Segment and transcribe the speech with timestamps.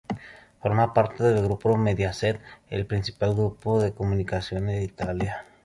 [0.63, 5.45] Forma parte del grupo Mediaset, el principal grupo de comunicación de Italia.